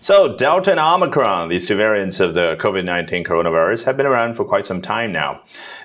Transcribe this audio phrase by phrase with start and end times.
[0.00, 4.36] So, Delta and Omicron, these two variants of the COVID 19 coronavirus, have been around
[4.36, 5.40] for quite some time now.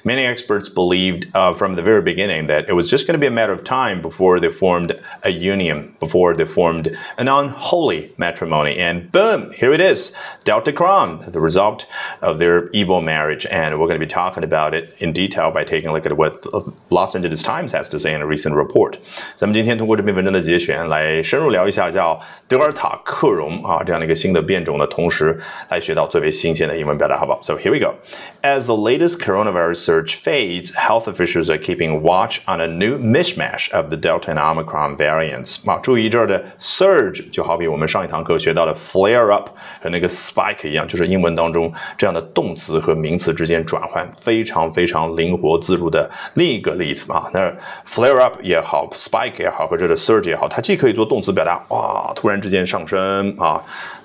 [0.06, 3.28] Many experts believed uh, from the very beginning that it was just going to be
[3.28, 8.78] a matter of time before they formed a union, before they formed an unholy matrimony.
[8.78, 10.12] And boom, here it is
[10.44, 11.86] Delta Cron, the result
[12.22, 13.46] of their evil marriage.
[13.46, 16.18] And we're going to be talking about it in detail by taking a look at
[16.18, 16.46] what
[16.92, 18.98] Los Angeles Times has to say in a recent report.
[19.38, 25.40] 咱们今天通过这篇文章的节选来深入聊一下叫德尔塔克戎啊这样 一个新的变种的同时，
[25.70, 27.96] 来学到最为新鲜的英文表达，好不好？So here we go.
[28.42, 33.74] As the latest coronavirus surge fades, health officials are keeping watch on a new mishmash
[33.74, 35.58] of the Delta and Omicron variants.
[35.66, 39.50] 啊，注意这儿的 surge 就好比我们上一堂课学到的 flare up
[39.82, 47.30] 和那个 spike 一样，就是英文当中这样的动词和名词之间转换非常非常灵活自如的另一个例子啊。
[47.34, 47.52] 那
[47.88, 53.62] flare up 也好，spike 也好，或者 surge 也好，它既可以做动词表达，哇，突然之间上升啊。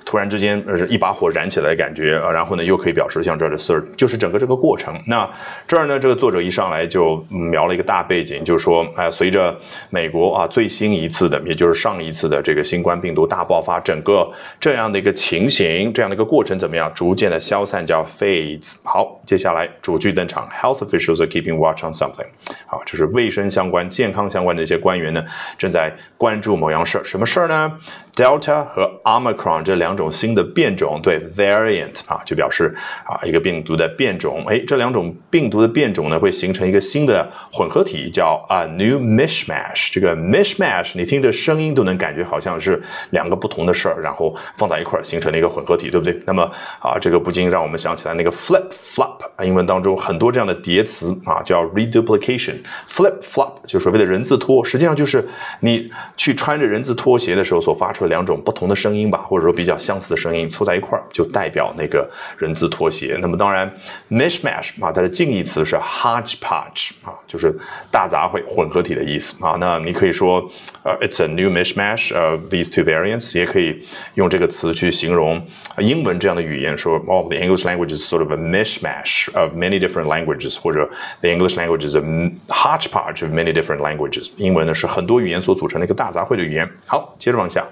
[0.08, 4.98] 突然之间，呃，一把火燃起来的感觉啊，然后呢，又可以表示像这儿的 surge，就是整个这个过程。
[5.06, 5.28] 那
[5.66, 9.54] 这儿呢，这个作者一上来就描了一个大背景，就是说，哎，随着
[9.90, 14.26] 美国啊最新一次的，也就是上一次的这个新冠病毒大爆发，整个
[14.58, 18.76] 这样的一个情形，这样的一个过程怎么样，逐渐的消散，叫 fades。
[18.84, 22.24] 好，接下来主句登场，health officials are keeping watch on something。
[22.64, 25.22] 好，这是卫生相关、健康相关的一些官员呢，
[25.58, 27.04] 正在关注某样事儿。
[27.04, 27.78] 什么事儿呢
[28.14, 29.97] ？Delta 和 Omicron 这两。
[29.98, 34.44] 种新的变种，对 variant 啊，就表示啊一个病毒的变种。
[34.46, 39.90] 哎，这两种病毒的变种呢，会形成一个新的混合体，叫 a new mishmash。
[39.92, 46.18] 这个 mishmash，你听着声音都能感觉好像是两个不同的事儿，然后放在一块儿形成了一个混合体，对不对？
[46.24, 46.42] 那么
[46.78, 52.56] 啊，这个不禁让我们想起来那个 flip flop，英文当中很多这样的叠词啊，叫 reduplication。
[52.88, 55.26] flip flop 就所谓的人字拖，实际上就是
[55.60, 59.76] 你去穿着人字拖鞋的时候所发出的两种不同的声音吧，或者说比较。
[59.87, 63.17] 相似的声音凑在一块儿，就代表那个人字拖鞋。
[63.21, 63.71] 那么当然，
[64.09, 67.55] mishmash 啊，它的近义词是 hodgepodge 啊，就是
[67.91, 69.55] 大杂烩、混合体的意思啊。
[69.59, 70.51] 那你可以说，
[70.83, 73.85] 呃，it's a new mishmash of these two variants，也可以
[74.15, 75.45] 用这个词去形容
[75.77, 80.89] 英文这样的语言，说哦，the English language is sort of a mishmash of many different languages，或者
[81.21, 82.01] the English language is a
[82.47, 84.31] hodgepodge of many different languages。
[84.37, 86.69] 英文呢是很多语言所组成的一个大杂烩的语言。
[86.85, 87.65] 好，接着往下，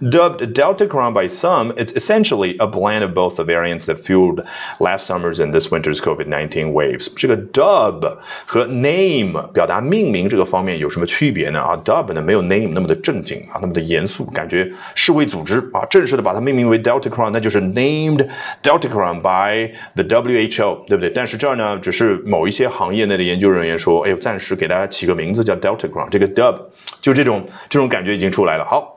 [0.00, 1.59] dubbed Deltacron by some。
[1.76, 4.44] it's essentially a blend of both the variants that fueled
[4.78, 7.08] last summer's and this winter's COVID-19 waves。
[7.16, 11.60] 这个 dub 和 name 表达命名这个方面有什么区别呢？
[11.60, 18.28] 啊，dub 呢没有 name 那么的正经啊，那么的严肃，感觉世卫组织啊正式的把它命名为 Deltacron，那就是 named
[18.62, 21.10] Deltacron by the WHO，对不对？
[21.10, 26.58] 但是这儿呢，只是某一些行业内的研究人员说，哎呦，暂时给大家起个名字叫 Deltacron，这个 dub
[27.00, 28.64] 就这种这种感觉已经出来了。
[28.64, 28.94] 好。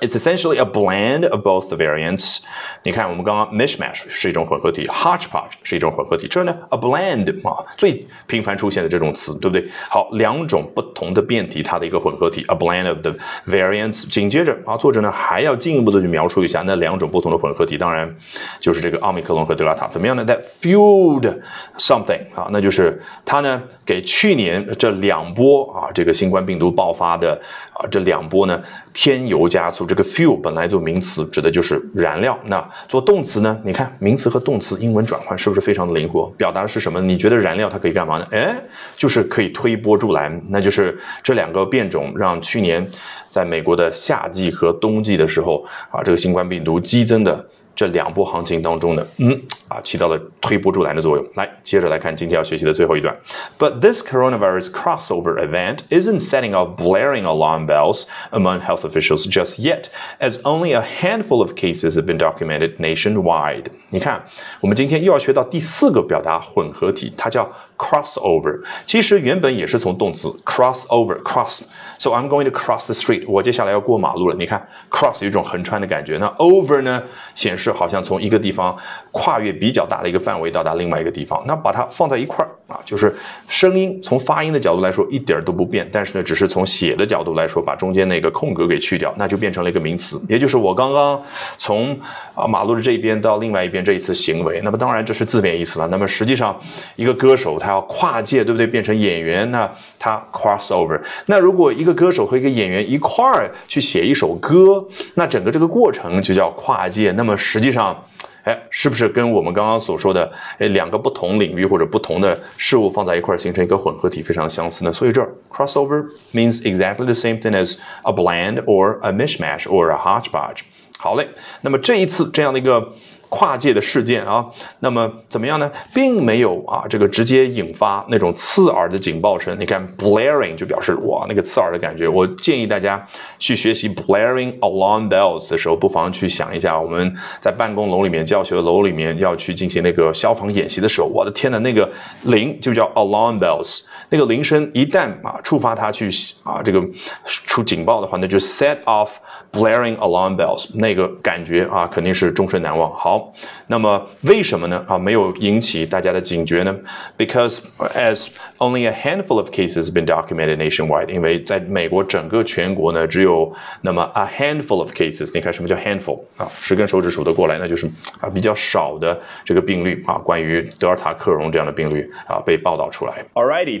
[0.00, 2.38] It's essentially a blend of both the variants。
[2.82, 6.26] 你看，我们刚刚 mishmash 是一种混合体，hodgepodge 是一种混合体。
[6.26, 9.70] 这呢，a blend 啊，最频繁出现的这种词，对不对？
[9.88, 13.14] 好，两种不同的变体，它的一个混合体，a blend of the
[13.46, 14.08] variants。
[14.10, 18.12] 紧接着啊，作者呢还要进一步的去描述一下那两种不同的混合体，当然
[18.58, 21.40] 就是这个奥密克戎和德尔塔怎么样呢？That fueled
[21.78, 27.40] something 啊，那就是它呢给去年这两波啊这个新冠病毒爆发的
[27.72, 28.60] 啊这两波呢
[28.92, 29.83] 添油加醋。
[29.86, 33.60] 这个 fuel 本来做名词指的就是燃料，那做动词呢？
[33.64, 36.26] 你看名词和动词英文转换是不是非常的灵活？
[36.36, 37.00] 表达的是什么？
[37.00, 38.26] 你觉得燃料它可以干嘛呢？
[38.30, 38.56] 哎，
[38.96, 42.88] 就是可以推波助澜，那就是这两个变种让去年
[43.28, 47.44] 在美国的夏季和冬季的时候啊，这个新冠病毒激增的。
[47.75, 51.25] 这两波行情当中呢，嗯啊，起到了推波助澜的作用。
[51.35, 53.15] 来，接着来看今天要学习的最后一段。
[53.57, 59.85] But this coronavirus crossover event isn't setting off blaring alarm bells among health officials just yet,
[60.19, 63.67] as only a handful of cases have been documented nationwide.
[63.91, 64.25] 你看，
[64.59, 68.61] 我们今天又要学到第四个表达混合体，它叫 crossover。
[68.85, 73.25] 其实原本也是从动词 crossover cross。So I'm going to cross the street。
[73.27, 74.35] 我接下来要过马路了。
[74.35, 76.17] 你看，cross 有一种横穿的感觉。
[76.17, 77.03] 那 over 呢，
[77.35, 78.76] 显示 是好像从一个地方
[79.10, 81.42] 跨越比较大的一个范围到达另外一个地方。
[81.46, 83.14] 那把它放在一块儿啊，就是
[83.46, 90.18] 声音从发音的角度来说一点都不变，但是呢，只是从写的角度来说，把中间那个空格给去掉，那就变成了一个名词。
[90.28, 91.22] 也就是我刚刚
[91.58, 91.98] 从
[92.34, 94.62] 啊马路的这一边到另外一边这一次行为。
[94.62, 95.86] 那么当然这是字面意思了。
[95.88, 96.58] 那么实际上
[96.96, 98.66] 一个歌手他要跨界，对不对？
[98.66, 100.98] 变成演员，那他 cross over。
[101.26, 104.82] 那如果一个歌手和一个演员一块儿去写一首歌，
[105.12, 107.12] 那整个这个过程就叫跨界。
[107.12, 108.02] 那么实际上，
[108.44, 114.92] 哎，是不是跟我们刚刚所说的，哎，两个不同领域或者不同的事物放在一块儿形成一个混合体非常相似呢？
[114.92, 120.60] 所以这儿 crossover means exactly the same thing as a blend or a mishmash or a hodgepodge。
[120.98, 121.28] 好嘞，
[121.62, 122.92] 那么这一次这样的一个。
[123.28, 124.44] 跨界的事件啊，
[124.80, 125.70] 那么怎么样呢？
[125.92, 129.56] 并没有啊，这个直接引发那种刺耳的警报声。
[129.58, 132.08] 你看，blaring 就表示哇，那个刺耳的感觉。
[132.08, 133.04] 我建议大家
[133.38, 141.90] 去学习 blaring alarm bells 的时候，不妨去想一下，我们在办公楼里面、教学楼里面要去进行那个消防演习的时候，我的天呐，那个
[142.22, 143.80] 铃就叫 alarm bells，
[144.10, 146.08] 那个铃声一旦啊触发它去
[146.42, 146.82] 啊这个
[147.24, 149.10] 出警报的话，那就 set off
[149.52, 152.92] blaring alarm bells，那个感觉啊肯定是终身难忘。
[152.94, 153.32] 好。
[153.66, 154.84] 那么为什么呢？
[154.86, 156.76] 啊，没有引起大家的警觉呢
[157.16, 158.26] ？Because as
[158.58, 165.30] only a handful of cases been documented nationwide，因为在美国整个全国呢，只有那么 a handful of cases。
[165.32, 166.46] 你看什么叫 handful 啊？
[166.52, 167.86] 十根手指数得过来，那就是
[168.20, 173.24] 啊比较少的这个病例啊，关于德尔塔克隆这样的病例啊被报道出来。
[173.32, 173.80] Alrighty,